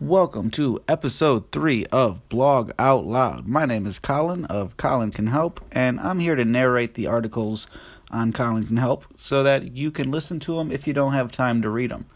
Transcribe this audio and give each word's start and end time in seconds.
Welcome 0.00 0.52
to 0.52 0.80
episode 0.86 1.50
three 1.50 1.84
of 1.86 2.28
Blog 2.28 2.70
Out 2.78 3.04
Loud. 3.04 3.48
My 3.48 3.66
name 3.66 3.84
is 3.84 3.98
Colin 3.98 4.44
of 4.44 4.76
Colin 4.76 5.10
Can 5.10 5.26
Help, 5.26 5.60
and 5.72 5.98
I'm 5.98 6.20
here 6.20 6.36
to 6.36 6.44
narrate 6.44 6.94
the 6.94 7.08
articles 7.08 7.66
on 8.08 8.32
Colin 8.32 8.64
Can 8.64 8.76
Help 8.76 9.06
so 9.16 9.42
that 9.42 9.72
you 9.76 9.90
can 9.90 10.12
listen 10.12 10.38
to 10.38 10.54
them 10.54 10.70
if 10.70 10.86
you 10.86 10.92
don't 10.92 11.14
have 11.14 11.32
time 11.32 11.62
to 11.62 11.68
read 11.68 11.90
them. 11.90 12.06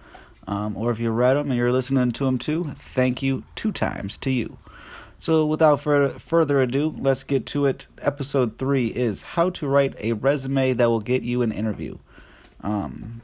Um, 0.46 0.76
or 0.76 0.92
if 0.92 1.00
you 1.00 1.10
read 1.10 1.34
them 1.34 1.50
and 1.50 1.58
you're 1.58 1.72
listening 1.72 2.12
to 2.12 2.24
them 2.24 2.38
too, 2.38 2.72
thank 2.78 3.20
you 3.20 3.42
two 3.56 3.72
times 3.72 4.16
to 4.18 4.30
you. 4.30 4.58
So, 5.18 5.44
without 5.44 5.80
further, 5.80 6.16
further 6.20 6.62
ado, 6.62 6.94
let's 6.96 7.24
get 7.24 7.46
to 7.46 7.66
it. 7.66 7.88
Episode 8.00 8.58
three 8.58 8.86
is 8.86 9.22
how 9.22 9.50
to 9.50 9.66
write 9.66 9.96
a 9.98 10.12
resume 10.12 10.74
that 10.74 10.88
will 10.88 11.00
get 11.00 11.22
you 11.22 11.42
an 11.42 11.50
interview. 11.50 11.98
Um, 12.60 13.22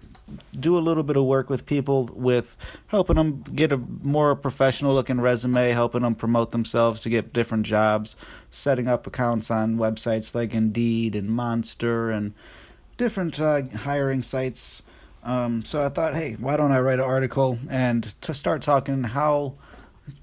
do 0.59 0.77
a 0.77 0.81
little 0.81 1.03
bit 1.03 1.17
of 1.17 1.25
work 1.25 1.51
with 1.51 1.67
people 1.67 2.11
with 2.13 2.57
helping 2.89 3.17
them 3.17 3.43
get 3.55 3.73
a 3.73 3.77
more 3.77 4.35
professional 4.35 4.95
looking 4.95 5.21
resume, 5.21 5.71
helping 5.71 6.03
them 6.03 6.15
promote 6.15 6.51
themselves 6.51 7.01
to 7.01 7.09
get 7.09 7.33
different 7.33 7.67
jobs, 7.67 8.17
setting 8.51 8.89
up 8.89 9.07
accounts 9.07 9.51
on 9.51 9.77
websites 9.77 10.35
like 10.35 10.55
Indeed 10.55 11.15
and 11.15 11.29
Monster 11.29 12.11
and 12.11 12.35
different 12.97 13.41
uh, 13.41 13.63
hiring 13.77 14.23
sites. 14.23 14.83
Um, 15.25 15.65
so 15.65 15.85
I 15.85 15.89
thought, 15.89 16.15
hey, 16.15 16.37
why 16.39 16.57
don't 16.57 16.73
I 16.73 16.81
write 16.81 16.99
an 16.99 17.05
article 17.05 17.59
and 17.69 18.15
to 18.23 18.35
start 18.35 18.63
talking 18.63 19.03
how 19.03 19.55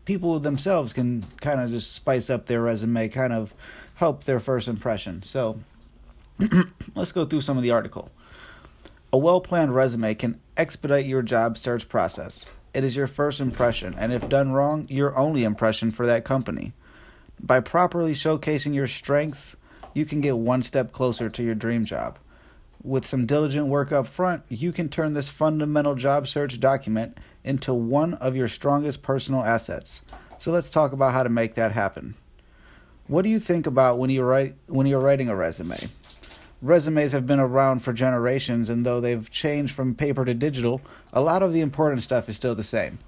people 0.05 0.39
themselves 0.39 0.93
can 0.93 1.25
kind 1.41 1.59
of 1.59 1.69
just 1.69 1.93
spice 1.93 2.29
up 2.29 2.45
their 2.45 2.61
resume, 2.61 3.07
kind 3.09 3.33
of 3.33 3.53
help 3.95 4.23
their 4.23 4.39
first 4.39 4.67
impression. 4.67 5.23
So 5.23 5.59
let's 6.95 7.11
go 7.11 7.25
through 7.25 7.41
some 7.41 7.57
of 7.57 7.63
the 7.63 7.71
article. 7.71 8.11
A 9.15 9.17
well 9.17 9.39
planned 9.39 9.73
resume 9.73 10.13
can 10.13 10.41
expedite 10.57 11.05
your 11.05 11.21
job 11.21 11.57
search 11.57 11.87
process. 11.87 12.45
It 12.73 12.83
is 12.83 12.97
your 12.97 13.07
first 13.07 13.39
impression, 13.39 13.95
and 13.97 14.11
if 14.11 14.27
done 14.27 14.51
wrong, 14.51 14.87
your 14.89 15.17
only 15.17 15.45
impression 15.45 15.91
for 15.91 16.05
that 16.05 16.25
company. 16.25 16.73
By 17.39 17.61
properly 17.61 18.11
showcasing 18.11 18.73
your 18.73 18.87
strengths, 18.87 19.55
you 19.93 20.05
can 20.05 20.19
get 20.19 20.37
one 20.37 20.63
step 20.63 20.91
closer 20.91 21.29
to 21.29 21.41
your 21.41 21.55
dream 21.55 21.85
job. 21.85 22.19
With 22.83 23.07
some 23.07 23.25
diligent 23.25 23.67
work 23.67 23.93
up 23.93 24.05
front, 24.05 24.43
you 24.49 24.73
can 24.73 24.89
turn 24.89 25.13
this 25.13 25.29
fundamental 25.29 25.95
job 25.95 26.27
search 26.27 26.59
document 26.59 27.17
into 27.41 27.73
one 27.73 28.15
of 28.15 28.35
your 28.35 28.49
strongest 28.49 29.01
personal 29.01 29.45
assets. 29.45 30.01
So 30.39 30.51
let's 30.51 30.69
talk 30.69 30.91
about 30.91 31.13
how 31.13 31.23
to 31.23 31.29
make 31.29 31.55
that 31.55 31.71
happen. 31.71 32.15
What 33.07 33.21
do 33.21 33.29
you 33.29 33.39
think 33.39 33.65
about 33.65 33.97
when 33.97 34.09
you 34.09 34.23
write 34.23 34.55
when 34.67 34.87
you're 34.87 34.99
writing 34.99 35.29
a 35.29 35.35
resume? 35.37 35.77
Resumes 36.61 37.11
have 37.11 37.27
been 37.27 37.39
around 37.39 37.79
for 37.79 37.93
generations 37.93 38.69
and 38.69 38.85
though 38.85 39.01
they've 39.01 39.29
changed 39.29 39.73
from 39.73 39.95
paper 39.95 40.25
to 40.25 40.33
digital, 40.33 40.81
a 41.13 41.21
lot 41.21 41.43
of 41.43 41.53
the 41.53 41.61
important 41.61 42.01
stuff 42.01 42.29
is 42.29 42.35
still 42.35 42.55
the 42.55 42.63
same. 42.63 42.99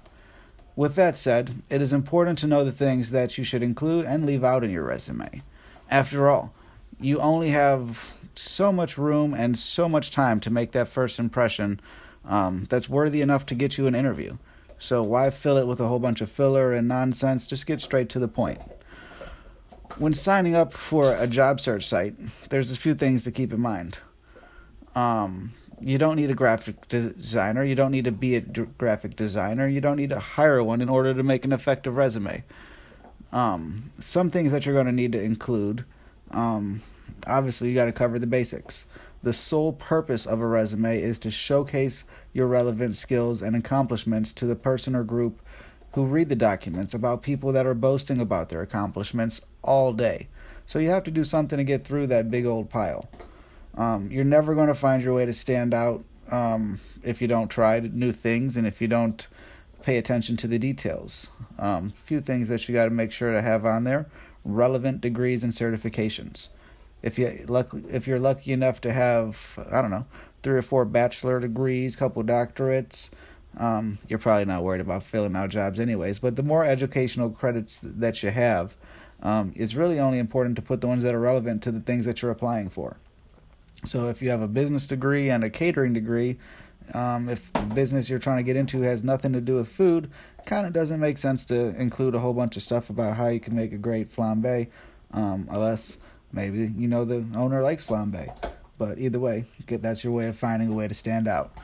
With 0.76 0.94
that 0.94 1.16
said, 1.16 1.62
it 1.68 1.82
is 1.82 1.92
important 1.92 2.38
to 2.38 2.46
know 2.46 2.64
the 2.64 2.70
things 2.70 3.10
that 3.10 3.36
you 3.36 3.42
should 3.42 3.62
include 3.62 4.06
and 4.06 4.24
leave 4.24 4.44
out 4.44 4.62
in 4.62 4.70
your 4.70 4.84
resume. 4.84 5.42
After 5.90 6.28
all, 6.28 6.52
you 7.00 7.18
only 7.18 7.50
have 7.50 8.14
so 8.36 8.70
much 8.70 8.96
room 8.96 9.34
and 9.34 9.58
so 9.58 9.88
much 9.88 10.10
time 10.10 10.38
to 10.40 10.50
make 10.50 10.72
that 10.72 10.88
first 10.88 11.18
impression 11.18 11.80
um, 12.24 12.66
that's 12.68 12.88
worthy 12.88 13.22
enough 13.22 13.44
to 13.46 13.54
get 13.54 13.76
you 13.76 13.86
an 13.86 13.94
interview. 13.94 14.36
So 14.78 15.02
why 15.02 15.30
fill 15.30 15.56
it 15.56 15.66
with 15.66 15.80
a 15.80 15.88
whole 15.88 15.98
bunch 15.98 16.20
of 16.20 16.30
filler 16.30 16.72
and 16.72 16.86
nonsense? 16.86 17.46
Just 17.46 17.66
get 17.66 17.80
straight 17.80 18.08
to 18.10 18.20
the 18.20 18.28
point. 18.28 18.60
When 19.98 20.14
signing 20.14 20.54
up 20.54 20.72
for 20.72 21.12
a 21.16 21.26
job 21.26 21.58
search 21.58 21.84
site, 21.84 22.14
there's 22.50 22.70
a 22.70 22.76
few 22.76 22.94
things 22.94 23.24
to 23.24 23.32
keep 23.32 23.52
in 23.52 23.60
mind. 23.60 23.98
Um, 24.94 25.54
you 25.80 25.98
don't 25.98 26.14
need 26.14 26.30
a 26.30 26.34
graphic 26.34 26.86
designer. 26.86 27.64
You 27.64 27.74
don't 27.74 27.90
need 27.90 28.04
to 28.04 28.12
be 28.12 28.36
a 28.36 28.40
d- 28.40 28.66
graphic 28.78 29.16
designer. 29.16 29.66
You 29.66 29.80
don't 29.80 29.96
need 29.96 30.10
to 30.10 30.20
hire 30.20 30.62
one 30.62 30.80
in 30.80 30.88
order 30.88 31.14
to 31.14 31.22
make 31.24 31.44
an 31.44 31.52
effective 31.52 31.96
resume. 31.96 32.44
Um, 33.32 33.90
some 33.98 34.30
things 34.30 34.52
that 34.52 34.64
you're 34.64 34.74
going 34.74 34.86
to 34.86 34.92
need 34.92 35.10
to 35.12 35.20
include. 35.20 35.84
Um, 36.30 36.80
obviously, 37.26 37.68
you 37.68 37.74
got 37.74 37.86
to 37.86 37.92
cover 37.92 38.20
the 38.20 38.26
basics. 38.28 38.84
The 39.24 39.32
sole 39.32 39.72
purpose 39.72 40.26
of 40.26 40.40
a 40.40 40.46
resume 40.46 41.02
is 41.02 41.18
to 41.20 41.30
showcase 41.32 42.04
your 42.32 42.46
relevant 42.46 42.94
skills 42.94 43.42
and 43.42 43.56
accomplishments 43.56 44.32
to 44.34 44.46
the 44.46 44.54
person 44.54 44.94
or 44.94 45.02
group 45.02 45.40
who 45.98 46.06
read 46.06 46.28
the 46.28 46.36
documents 46.36 46.94
about 46.94 47.22
people 47.22 47.50
that 47.50 47.66
are 47.66 47.74
boasting 47.74 48.20
about 48.20 48.50
their 48.50 48.62
accomplishments 48.62 49.40
all 49.62 49.92
day. 49.92 50.28
So 50.64 50.78
you 50.78 50.90
have 50.90 51.02
to 51.02 51.10
do 51.10 51.24
something 51.24 51.56
to 51.56 51.64
get 51.64 51.84
through 51.84 52.06
that 52.06 52.30
big 52.30 52.46
old 52.46 52.70
pile. 52.70 53.08
Um, 53.76 54.08
you're 54.08 54.22
never 54.22 54.54
going 54.54 54.68
to 54.68 54.76
find 54.76 55.02
your 55.02 55.14
way 55.14 55.26
to 55.26 55.32
stand 55.32 55.74
out 55.74 56.04
um, 56.30 56.78
if 57.02 57.20
you 57.20 57.26
don't 57.26 57.48
try 57.48 57.80
new 57.80 58.12
things 58.12 58.56
and 58.56 58.64
if 58.64 58.80
you 58.80 58.86
don't 58.86 59.26
pay 59.82 59.98
attention 59.98 60.36
to 60.36 60.46
the 60.46 60.60
details. 60.60 61.30
A 61.58 61.66
um, 61.66 61.90
few 61.90 62.20
things 62.20 62.48
that 62.48 62.68
you 62.68 62.76
got 62.76 62.84
to 62.84 62.90
make 62.90 63.10
sure 63.10 63.32
to 63.32 63.42
have 63.42 63.66
on 63.66 63.82
there: 63.82 64.06
relevant 64.44 65.00
degrees 65.00 65.42
and 65.42 65.52
certifications 65.52 66.48
if 67.02 67.18
you 67.18 67.44
luck 67.48 67.74
if 67.90 68.06
you're 68.06 68.18
lucky 68.18 68.52
enough 68.52 68.80
to 68.80 68.92
have 68.92 69.58
I 69.70 69.80
don't 69.80 69.90
know 69.90 70.06
three 70.42 70.56
or 70.56 70.62
four 70.62 70.84
bachelor 70.84 71.40
degrees, 71.40 71.96
couple 71.96 72.22
doctorates, 72.22 73.10
um, 73.56 73.98
you're 74.08 74.18
probably 74.18 74.44
not 74.44 74.62
worried 74.62 74.80
about 74.80 75.02
filling 75.02 75.36
out 75.36 75.50
jobs 75.50 75.80
anyways. 75.80 76.18
But 76.18 76.36
the 76.36 76.42
more 76.42 76.64
educational 76.64 77.30
credits 77.30 77.80
that 77.82 78.22
you 78.22 78.30
have, 78.30 78.76
um, 79.22 79.52
it's 79.56 79.74
really 79.74 79.98
only 79.98 80.18
important 80.18 80.56
to 80.56 80.62
put 80.62 80.80
the 80.80 80.86
ones 80.86 81.02
that 81.02 81.14
are 81.14 81.20
relevant 81.20 81.62
to 81.64 81.72
the 81.72 81.80
things 81.80 82.04
that 82.04 82.22
you're 82.22 82.30
applying 82.30 82.68
for. 82.68 82.98
So 83.84 84.08
if 84.08 84.22
you 84.22 84.30
have 84.30 84.42
a 84.42 84.48
business 84.48 84.86
degree 84.86 85.30
and 85.30 85.44
a 85.44 85.50
catering 85.50 85.92
degree, 85.92 86.38
um, 86.94 87.28
if 87.28 87.52
the 87.52 87.60
business 87.60 88.08
you're 88.08 88.18
trying 88.18 88.38
to 88.38 88.42
get 88.42 88.56
into 88.56 88.82
has 88.82 89.04
nothing 89.04 89.32
to 89.32 89.40
do 89.40 89.56
with 89.56 89.68
food, 89.68 90.10
kind 90.46 90.66
of 90.66 90.72
doesn't 90.72 91.00
make 91.00 91.18
sense 91.18 91.44
to 91.46 91.78
include 91.80 92.14
a 92.14 92.20
whole 92.20 92.32
bunch 92.32 92.56
of 92.56 92.62
stuff 92.62 92.90
about 92.90 93.16
how 93.16 93.28
you 93.28 93.40
can 93.40 93.54
make 93.54 93.72
a 93.72 93.76
great 93.76 94.10
flambe, 94.10 94.68
um, 95.12 95.48
unless 95.50 95.98
Maybe 96.32 96.72
you 96.76 96.88
know 96.88 97.04
the 97.04 97.24
owner 97.34 97.62
likes 97.62 97.84
flambe, 97.84 98.34
but 98.76 98.98
either 98.98 99.18
way, 99.18 99.44
that's 99.66 100.04
your 100.04 100.12
way 100.12 100.28
of 100.28 100.36
finding 100.36 100.72
a 100.72 100.74
way 100.74 100.86
to 100.86 100.94
stand 100.94 101.26
out. 101.26 101.56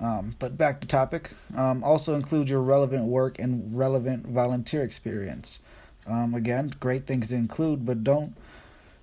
Um, 0.00 0.36
but 0.38 0.56
back 0.56 0.80
to 0.80 0.86
topic. 0.86 1.30
Um, 1.56 1.82
also 1.82 2.14
include 2.14 2.48
your 2.48 2.60
relevant 2.60 3.04
work 3.04 3.38
and 3.38 3.76
relevant 3.76 4.26
volunteer 4.26 4.82
experience. 4.82 5.60
Um, 6.06 6.34
again, 6.34 6.72
great 6.80 7.06
things 7.06 7.28
to 7.28 7.34
include, 7.34 7.84
but 7.84 8.04
don't, 8.04 8.36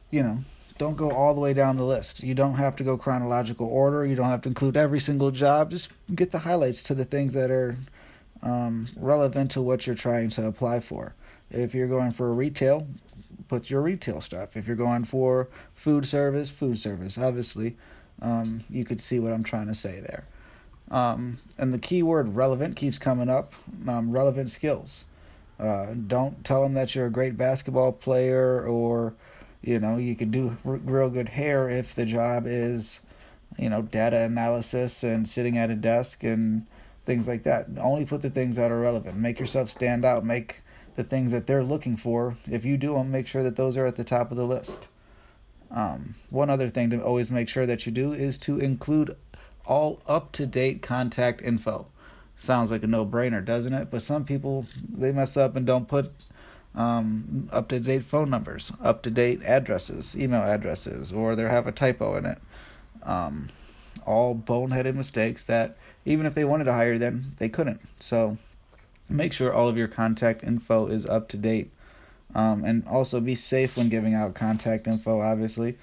you 0.10 0.24
know, 0.24 0.40
don't 0.78 0.98
go 0.98 1.12
all 1.12 1.34
the 1.34 1.42
way 1.42 1.54
down 1.54 1.78
the 1.78 1.86
list. 1.86 2.24
You 2.24 2.34
don't 2.34 2.56
have 2.56 2.76
to 2.78 2.84
go 2.84 2.98
chronological 2.98 3.68
order. 3.68 4.06
You 4.06 4.16
don't 4.16 4.30
have 4.30 4.42
to 4.42 4.50
include 4.50 4.76
every 4.76 5.00
single 5.00 5.32
job. 5.32 5.72
Just 5.72 5.92
get 6.14 6.32
the 6.32 6.40
highlights 6.40 6.84
to 6.84 6.96
the 6.96 7.06
things 7.06 7.34
that 7.34 7.52
are 7.52 7.78
um, 8.42 8.88
relevant 8.96 9.52
to 9.52 9.62
what 9.62 9.86
you're 9.86 9.96
trying 9.96 10.30
to 10.32 10.48
apply 10.48 10.80
for. 10.80 11.14
If 11.50 11.74
you're 11.74 11.88
going 11.88 12.12
for 12.12 12.34
retail, 12.34 12.88
put 13.48 13.70
your 13.70 13.82
retail 13.82 14.20
stuff. 14.22 14.58
If 14.58 14.68
you're 14.68 14.76
going 14.76 15.06
for 15.06 15.48
food 15.76 16.06
service, 16.06 16.50
food 16.50 16.78
service. 16.80 17.18
Obviously, 17.18 17.78
um, 18.22 18.62
you 18.70 18.84
could 18.84 19.02
see 19.02 19.20
what 19.20 19.32
I'm 19.32 19.44
trying 19.44 19.68
to 19.68 19.76
say 19.76 20.00
there. 20.00 20.26
Um, 20.92 21.40
and 21.58 21.74
the 21.74 21.80
keyword 21.80 22.36
relevant 22.36 22.76
keeps 22.76 22.98
coming 22.98 23.30
up. 23.30 23.54
Um, 23.88 24.12
relevant 24.12 24.50
skills. 24.50 25.06
Uh, 25.60 25.94
don't 26.08 26.44
tell 26.44 26.62
them 26.62 26.74
that 26.74 26.96
you're 26.96 27.08
a 27.08 27.12
great 27.12 27.38
basketball 27.38 27.92
player 27.92 28.66
or, 28.66 29.14
you 29.62 29.80
know, 29.80 29.98
you 29.98 30.16
can 30.16 30.30
do 30.30 30.58
r- 30.66 30.76
real 30.76 31.10
good 31.10 31.30
hair 31.30 31.70
if 31.70 31.96
the 31.96 32.06
job 32.06 32.46
is, 32.46 33.00
you 33.58 33.70
know, 33.70 33.82
data 33.82 34.20
analysis 34.20 35.02
and 35.04 35.28
sitting 35.28 35.58
at 35.58 35.70
a 35.70 35.76
desk 35.76 36.24
and 36.24 36.68
things 37.06 37.28
like 37.28 37.44
that. 37.44 37.68
Only 37.80 38.06
put 38.06 38.22
the 38.22 38.30
things 38.30 38.58
that 38.58 38.72
are 38.72 38.80
relevant. 38.80 39.18
Make 39.18 39.40
yourself 39.40 39.70
stand 39.70 40.04
out. 40.04 40.26
Make 40.26 40.62
the 40.96 41.04
things 41.04 41.32
that 41.32 41.48
they're 41.48 41.64
looking 41.64 41.98
for. 41.98 42.36
If 42.50 42.66
you 42.66 42.78
do 42.78 42.94
them, 42.94 43.12
make 43.12 43.28
sure 43.28 43.44
that 43.44 43.56
those 43.56 43.78
are 43.78 43.86
at 43.86 43.96
the 43.96 44.04
top 44.04 44.32
of 44.32 44.38
the 44.38 44.46
list. 44.46 44.88
Um, 45.72 46.16
one 46.30 46.50
other 46.50 46.70
thing 46.70 46.90
to 46.92 47.02
always 47.02 47.32
make 47.32 47.50
sure 47.50 47.66
that 47.66 47.86
you 47.86 47.92
do 47.92 48.14
is 48.14 48.38
to 48.40 48.60
include 48.60 49.16
all 49.66 50.02
up 50.08 50.32
to 50.34 50.46
date 50.46 50.82
contact 50.82 51.42
info. 51.42 51.88
Sounds 52.38 52.72
like 52.72 52.84
a 52.84 52.88
no 52.88 53.06
brainer, 53.06 53.44
doesn't 53.44 53.74
it? 53.74 53.90
But 53.90 54.02
some 54.02 54.26
people 54.26 54.66
they 54.88 55.12
mess 55.12 55.38
up 55.38 55.56
and 55.56 55.66
don't 55.66 55.88
put 55.88 56.12
um, 56.76 57.50
up 57.52 57.70
to 57.70 57.80
date 57.80 58.04
phone 58.04 58.30
numbers, 58.30 58.72
up 58.82 59.02
to 59.04 59.12
date 59.12 59.42
addresses, 59.44 60.18
email 60.18 60.44
addresses, 60.44 61.14
or 61.14 61.36
they 61.36 61.44
have 61.44 61.68
a 61.68 61.72
typo 61.72 62.18
in 62.18 62.26
it. 62.26 62.38
Um, 63.04 63.48
all 64.06 64.36
boneheaded 64.36 64.96
mistakes 64.96 65.44
that 65.46 65.78
even 66.04 66.26
if 66.26 66.36
they 66.36 66.46
wanted 66.46 66.66
to 66.66 66.74
hire 66.74 66.98
them, 66.98 67.36
they 67.40 67.50
couldn't. 67.50 67.82
So 68.00 68.38
make 69.10 69.34
sure 69.34 69.54
all 69.54 69.70
of 69.70 69.78
your 69.78 69.88
contact 69.88 70.44
info 70.44 70.88
is 70.88 71.06
up 71.06 71.28
to 71.30 71.38
date. 71.38 71.72
Um, 72.34 72.66
and 72.66 72.86
also 72.86 73.22
be 73.22 73.36
safe 73.36 73.78
when 73.78 73.88
giving 73.88 74.14
out 74.14 74.36
contact 74.36 74.88
info, 74.88 75.22
obviously. 75.22 75.78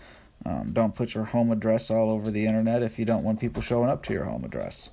Um, 0.44 0.72
don't 0.72 0.94
put 0.94 1.14
your 1.14 1.24
home 1.24 1.52
address 1.52 1.90
all 1.90 2.10
over 2.10 2.30
the 2.30 2.46
internet 2.46 2.82
if 2.82 2.98
you 2.98 3.04
don't 3.04 3.22
want 3.22 3.40
people 3.40 3.62
showing 3.62 3.88
up 3.88 4.02
to 4.04 4.12
your 4.12 4.24
home 4.24 4.44
address. 4.44 4.90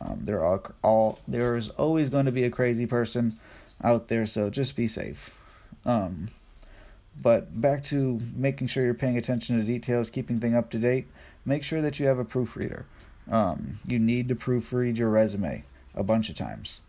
Um, 0.00 0.20
there 0.22 0.44
are 0.44 0.62
all 0.82 1.18
there's 1.26 1.68
always 1.70 2.08
going 2.08 2.26
to 2.26 2.32
be 2.32 2.44
a 2.44 2.50
crazy 2.50 2.86
person 2.86 3.38
out 3.82 4.08
there, 4.08 4.26
so 4.26 4.50
just 4.50 4.76
be 4.76 4.88
safe. 4.88 5.30
Um, 5.84 6.28
but 7.20 7.60
back 7.60 7.82
to 7.84 8.20
making 8.34 8.68
sure 8.68 8.84
you're 8.84 8.94
paying 8.94 9.18
attention 9.18 9.58
to 9.58 9.64
details, 9.64 10.10
keeping 10.10 10.40
things 10.40 10.54
up 10.54 10.70
to 10.70 10.78
date. 10.78 11.06
Make 11.44 11.64
sure 11.64 11.80
that 11.82 11.98
you 11.98 12.06
have 12.06 12.18
a 12.18 12.24
proofreader. 12.24 12.86
Um, 13.30 13.78
you 13.86 13.98
need 13.98 14.28
to 14.28 14.34
proofread 14.34 14.96
your 14.96 15.10
resume 15.10 15.64
a 15.94 16.02
bunch 16.02 16.28
of 16.28 16.36
times. 16.36 16.80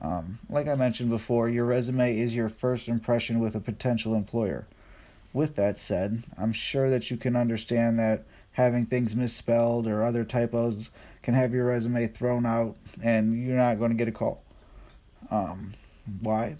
Um, 0.00 0.38
like 0.48 0.68
I 0.68 0.74
mentioned 0.74 1.10
before, 1.10 1.48
your 1.48 1.64
resume 1.64 2.18
is 2.18 2.34
your 2.34 2.48
first 2.48 2.88
impression 2.88 3.40
with 3.40 3.54
a 3.54 3.60
potential 3.60 4.14
employer. 4.14 4.66
With 5.32 5.56
that 5.56 5.78
said, 5.78 6.22
I'm 6.36 6.52
sure 6.52 6.90
that 6.90 7.10
you 7.10 7.16
can 7.16 7.36
understand 7.36 7.98
that 7.98 8.24
having 8.52 8.84
things 8.84 9.16
misspelled 9.16 9.86
or 9.86 10.04
other 10.04 10.24
typos 10.24 10.90
can 11.22 11.34
have 11.34 11.54
your 11.54 11.66
resume 11.66 12.06
thrown 12.06 12.44
out 12.44 12.76
and 13.02 13.46
you're 13.46 13.56
not 13.56 13.78
going 13.78 13.90
to 13.90 13.96
get 13.96 14.08
a 14.08 14.12
call. 14.12 14.42
Um, 15.30 15.72
why? 16.20 16.56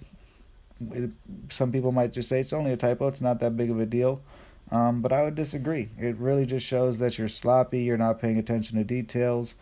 It, 0.91 1.11
some 1.51 1.71
people 1.71 1.93
might 1.93 2.13
just 2.13 2.29
say 2.29 2.41
it's 2.41 2.53
only 2.53 2.73
a 2.73 2.77
typo, 2.77 3.09
it's 3.09 3.21
not 3.21 3.41
that 3.41 3.57
big 3.57 3.71
of 3.71 3.79
a 3.79 3.87
deal. 3.87 4.23
Um, 4.71 5.03
but 5.03 5.13
I 5.13 5.23
would 5.23 5.35
disagree. 5.35 5.91
It 5.99 6.17
really 6.17 6.47
just 6.47 6.65
shows 6.65 6.99
that 6.99 7.19
you're 7.19 7.29
sloppy, 7.29 7.83
you're 7.83 7.99
not 7.99 8.21
paying 8.21 8.39
attention 8.39 8.79
to 8.79 8.85
details. 8.85 9.55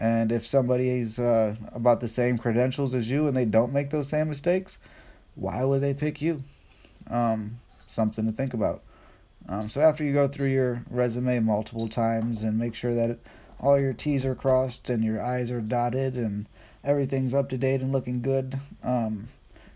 And 0.00 0.32
if 0.32 0.44
somebody's 0.46 1.18
uh, 1.18 1.54
about 1.72 2.00
the 2.00 2.08
same 2.08 2.38
credentials 2.38 2.94
as 2.94 3.08
you 3.08 3.28
and 3.28 3.36
they 3.36 3.44
don't 3.44 3.72
make 3.72 3.90
those 3.90 4.08
same 4.08 4.28
mistakes, 4.28 4.78
why 5.36 5.62
would 5.62 5.80
they 5.80 5.94
pick 5.94 6.20
you? 6.20 6.42
Um, 7.08 7.58
something 7.88 8.26
to 8.26 8.32
think 8.32 8.54
about. 8.54 8.82
Um, 9.48 9.68
so 9.68 9.80
after 9.80 10.04
you 10.04 10.12
go 10.12 10.28
through 10.28 10.48
your 10.48 10.84
resume 10.90 11.40
multiple 11.40 11.88
times 11.88 12.42
and 12.42 12.58
make 12.58 12.74
sure 12.74 12.94
that 12.94 13.18
all 13.60 13.78
your 13.78 13.92
T's 13.92 14.24
are 14.24 14.34
crossed 14.34 14.88
and 14.88 15.02
your 15.02 15.22
I's 15.22 15.50
are 15.50 15.60
dotted 15.60 16.14
and 16.14 16.46
everything's 16.84 17.34
up 17.34 17.48
to 17.48 17.58
date 17.58 17.80
and 17.80 17.90
looking 17.90 18.22
good, 18.22 18.60
um, 18.84 19.28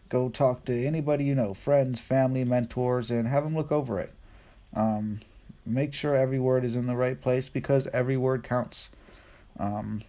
go 0.09 0.29
talk 0.29 0.65
to 0.67 0.87
anybody 0.87 1.25
you 1.25 1.35
know, 1.35 1.55
friends, 1.55 1.99
family, 1.99 2.45
mentors, 2.45 3.11
and 3.11 3.27
have 3.27 3.45
them 3.45 3.57
look 3.57 3.73
over 3.73 3.99
it. 3.99 4.13
Um, 4.75 5.21
make 5.65 5.95
sure 5.95 6.15
every 6.15 6.39
word 6.39 6.65
is 6.65 6.77
in 6.77 6.87
the 6.87 6.97
right 6.97 7.21
place 7.21 7.49
because 7.49 7.87
every 7.89 8.17
word 8.17 8.43
counts. 8.43 8.91
Um, 9.59 10.03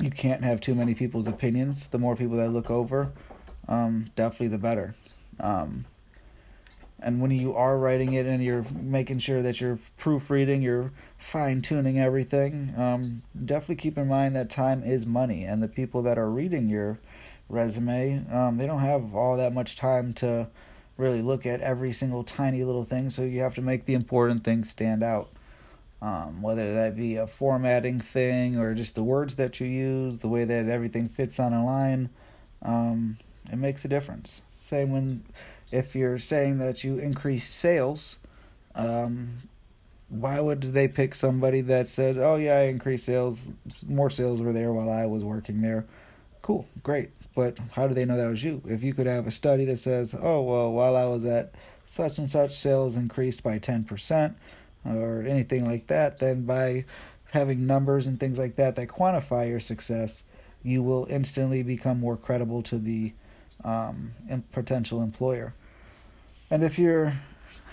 you 0.00 0.10
can't 0.10 0.44
have 0.44 0.60
too 0.60 0.74
many 0.74 0.94
people's 0.94 1.26
opinions. 1.26 1.88
The 1.88 1.98
more 1.98 2.16
people 2.16 2.38
that 2.38 2.48
look 2.50 2.70
over, 2.70 3.12
um, 3.68 4.10
definitely 4.16 4.48
the 4.48 4.58
better. 4.58 4.94
Um, 5.38 5.84
and 7.02 7.20
when 7.20 7.30
you 7.30 7.54
are 7.54 7.78
writing 7.78 8.12
it 8.12 8.26
and 8.26 8.42
you're 8.42 8.64
making 8.72 9.18
sure 9.18 9.42
that 9.42 9.60
you're 9.60 9.78
proofreading, 9.98 10.62
you're 10.62 10.90
fine 11.18 11.62
tuning 11.62 11.98
everything, 11.98 12.72
um, 12.76 13.22
definitely 13.44 13.76
keep 13.76 13.98
in 13.98 14.08
mind 14.08 14.36
that 14.36 14.50
time 14.50 14.82
is 14.82 15.06
money. 15.06 15.44
And 15.44 15.62
the 15.62 15.68
people 15.68 16.02
that 16.02 16.18
are 16.18 16.30
reading 16.30 16.68
your 16.68 16.98
resume, 17.48 18.24
um, 18.32 18.58
they 18.58 18.66
don't 18.66 18.80
have 18.80 19.14
all 19.14 19.36
that 19.36 19.52
much 19.52 19.76
time 19.76 20.12
to 20.14 20.48
really 20.96 21.22
look 21.22 21.46
at 21.46 21.60
every 21.60 21.92
single 21.92 22.24
tiny 22.24 22.64
little 22.64 22.84
thing. 22.84 23.10
So 23.10 23.22
you 23.22 23.40
have 23.40 23.54
to 23.56 23.62
make 23.62 23.84
the 23.84 23.94
important 23.94 24.44
things 24.44 24.70
stand 24.70 25.02
out. 25.02 25.30
Um, 26.00 26.42
whether 26.42 26.74
that 26.74 26.96
be 26.96 27.14
a 27.14 27.28
formatting 27.28 28.00
thing 28.00 28.58
or 28.58 28.74
just 28.74 28.96
the 28.96 29.04
words 29.04 29.36
that 29.36 29.60
you 29.60 29.68
use, 29.68 30.18
the 30.18 30.26
way 30.26 30.44
that 30.44 30.68
everything 30.68 31.08
fits 31.08 31.38
on 31.38 31.52
a 31.52 31.64
line, 31.64 32.10
um, 32.62 33.18
it 33.52 33.56
makes 33.56 33.84
a 33.84 33.88
difference. 33.88 34.42
Same 34.50 34.90
when 34.90 35.24
if 35.72 35.96
you're 35.96 36.18
saying 36.18 36.58
that 36.58 36.84
you 36.84 36.98
increase 36.98 37.48
sales, 37.48 38.18
um, 38.74 39.38
why 40.08 40.38
would 40.38 40.60
they 40.60 40.86
pick 40.86 41.14
somebody 41.14 41.62
that 41.62 41.88
said, 41.88 42.18
"Oh 42.18 42.36
yeah, 42.36 42.58
I 42.58 42.62
increased 42.64 43.06
sales. 43.06 43.50
More 43.88 44.10
sales 44.10 44.40
were 44.40 44.52
there 44.52 44.72
while 44.72 44.90
I 44.90 45.06
was 45.06 45.24
working 45.24 45.62
there." 45.62 45.86
Cool, 46.42 46.66
great. 46.82 47.10
But 47.34 47.58
how 47.72 47.88
do 47.88 47.94
they 47.94 48.04
know 48.04 48.16
that 48.16 48.28
was 48.28 48.44
you? 48.44 48.62
If 48.68 48.82
you 48.82 48.92
could 48.92 49.06
have 49.06 49.26
a 49.26 49.30
study 49.30 49.64
that 49.64 49.78
says, 49.78 50.14
"Oh 50.14 50.42
well, 50.42 50.70
while 50.72 50.96
I 50.96 51.06
was 51.06 51.24
at 51.24 51.54
such 51.86 52.18
and 52.18 52.30
such, 52.30 52.54
sales 52.54 52.96
increased 52.96 53.42
by 53.42 53.58
ten 53.58 53.84
percent," 53.84 54.36
or 54.84 55.22
anything 55.22 55.64
like 55.64 55.86
that, 55.86 56.18
then 56.18 56.44
by 56.44 56.84
having 57.30 57.66
numbers 57.66 58.06
and 58.06 58.20
things 58.20 58.38
like 58.38 58.56
that 58.56 58.76
that 58.76 58.88
quantify 58.88 59.48
your 59.48 59.60
success, 59.60 60.24
you 60.62 60.82
will 60.82 61.06
instantly 61.08 61.62
become 61.62 61.98
more 61.98 62.16
credible 62.16 62.62
to 62.62 62.78
the 62.78 63.12
um, 63.64 64.12
potential 64.52 65.02
employer. 65.02 65.54
And 66.52 66.62
if 66.62 66.78
you 66.78 67.10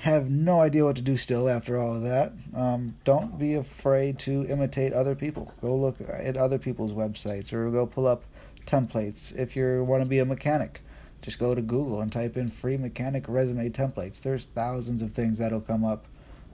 have 0.03 0.29
no 0.29 0.61
idea 0.61 0.85
what 0.85 0.95
to 0.95 1.01
do 1.01 1.17
still 1.17 1.49
after 1.49 1.77
all 1.77 1.95
of 1.95 2.03
that, 2.03 2.31
um, 2.55 2.95
don't 3.03 3.37
be 3.37 3.55
afraid 3.55 4.17
to 4.19 4.45
imitate 4.45 4.93
other 4.93 5.15
people. 5.15 5.53
Go 5.61 5.75
look 5.75 5.97
at 5.99 6.37
other 6.37 6.57
people's 6.57 6.93
websites 6.93 7.51
or 7.51 7.69
go 7.71 7.85
pull 7.85 8.07
up 8.07 8.23
templates. 8.65 9.37
If 9.37 9.53
you 9.57 9.83
want 9.83 10.01
to 10.01 10.07
be 10.07 10.19
a 10.19 10.25
mechanic, 10.25 10.79
just 11.21 11.39
go 11.39 11.53
to 11.53 11.61
Google 11.61 11.99
and 11.99 12.09
type 12.09 12.37
in 12.37 12.47
free 12.47 12.77
mechanic 12.77 13.25
resume 13.27 13.69
templates. 13.69 14.21
There's 14.21 14.45
thousands 14.45 15.01
of 15.01 15.11
things 15.11 15.39
that'll 15.39 15.59
come 15.59 15.83
up. 15.83 16.05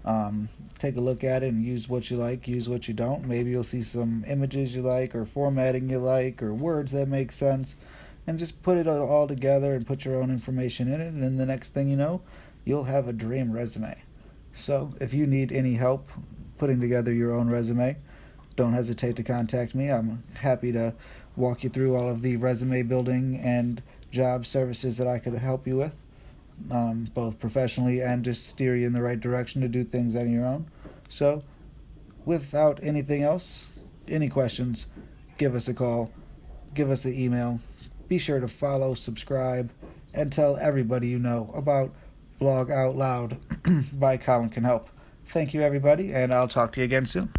Um, 0.04 0.50
take 0.80 0.98
a 0.98 1.02
look 1.02 1.24
at 1.24 1.44
it 1.44 1.54
and 1.54 1.64
use 1.64 1.88
what 1.88 2.10
you 2.10 2.18
like, 2.18 2.48
use 2.48 2.68
what 2.68 2.88
you 2.88 2.96
don't. 2.96 3.28
Maybe 3.28 3.52
you'll 3.52 3.64
see 3.64 3.84
some 3.84 4.26
images 4.28 4.76
you 4.76 4.82
like, 4.82 5.14
or 5.14 5.26
formatting 5.26 5.92
you 5.92 6.00
like, 6.00 6.42
or 6.42 6.56
words 6.56 6.92
that 6.94 7.08
make 7.08 7.32
sense 7.32 7.76
and 8.28 8.40
just 8.40 8.62
put 8.64 8.78
it 8.78 8.88
all 8.88 9.28
together 9.28 9.74
and 9.74 9.86
put 9.86 10.06
your 10.06 10.22
own 10.22 10.30
information 10.30 10.92
in 10.92 11.02
it. 11.02 11.14
And 11.14 11.40
the 11.40 11.46
next 11.46 11.74
thing 11.74 11.90
you 11.90 11.96
know, 11.96 12.22
you'll 12.64 12.86
have 12.86 13.08
a 13.08 13.14
dream 13.14 13.52
resume. 13.52 13.96
So 14.56 14.94
if 15.00 15.14
you 15.14 15.28
need 15.28 15.52
any 15.52 15.76
help 15.76 16.10
putting 16.58 16.80
together 16.80 17.14
your 17.14 17.34
own 17.34 17.50
resume, 17.50 17.98
don't 18.56 18.74
hesitate 18.74 19.16
to 19.18 19.24
contact 19.24 19.76
me. 19.76 19.90
I'm 19.90 20.24
happy 20.36 20.72
to 20.72 20.94
walk 21.36 21.64
you 21.64 21.70
through 21.70 21.96
all 21.96 22.10
of 22.10 22.22
the 22.22 22.38
resume 22.38 22.84
building 22.84 23.40
and 23.44 23.82
job 24.12 24.46
services 24.46 24.98
that 24.98 25.08
I 25.08 25.20
could 25.20 25.34
help 25.34 25.68
you 25.68 25.76
with, 25.78 25.94
um, 26.72 27.10
both 27.14 27.40
professionally 27.40 28.02
and 28.02 28.24
just 28.24 28.48
steer 28.48 28.76
you 28.76 28.88
in 28.88 28.94
the 28.94 29.02
right 29.02 29.20
direction 29.20 29.62
to 29.62 29.68
do 29.68 29.84
things 29.84 30.16
on 30.16 30.32
your 30.32 30.46
own. 30.46 30.68
So, 31.10 31.44
without 32.24 32.80
anything 32.82 33.24
else, 33.24 33.72
any 34.08 34.30
questions, 34.30 34.88
give 35.38 35.54
us 35.54 35.68
a 35.68 35.74
call, 35.74 36.12
give 36.74 36.90
us 36.90 37.04
an 37.04 37.14
email, 37.14 37.60
be 38.08 38.18
sure 38.18 38.40
to 38.40 38.48
follow, 38.48 38.94
subscribe, 38.94 39.72
and 40.14 40.32
tell 40.32 40.58
everybody 40.58 41.08
you 41.08 41.20
know 41.20 41.52
about 41.56 41.92
Blog 42.40 42.70
Out 42.70 42.96
Loud 42.96 43.38
by 43.94 44.18
Colin 44.18 44.50
Can 44.50 44.64
Help. 44.64 44.90
Thank 45.28 45.54
you, 45.54 45.62
everybody, 45.62 46.14
and 46.14 46.34
I'll 46.34 46.48
talk 46.48 46.74
to 46.74 46.82
you 46.82 46.86
again 46.86 47.06
soon. 47.06 47.32